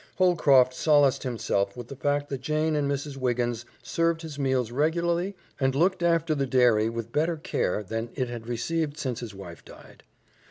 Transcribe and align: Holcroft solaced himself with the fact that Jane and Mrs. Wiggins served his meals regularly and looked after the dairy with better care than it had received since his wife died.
Holcroft 0.15 0.73
solaced 0.73 1.21
himself 1.21 1.77
with 1.77 1.87
the 1.87 1.95
fact 1.95 2.29
that 2.29 2.41
Jane 2.41 2.75
and 2.75 2.89
Mrs. 2.89 3.17
Wiggins 3.17 3.65
served 3.83 4.23
his 4.23 4.39
meals 4.39 4.71
regularly 4.71 5.35
and 5.59 5.75
looked 5.75 6.01
after 6.01 6.33
the 6.33 6.47
dairy 6.47 6.89
with 6.89 7.11
better 7.11 7.37
care 7.37 7.83
than 7.83 8.09
it 8.15 8.27
had 8.27 8.47
received 8.47 8.97
since 8.97 9.19
his 9.19 9.35
wife 9.35 9.63
died. 9.63 10.01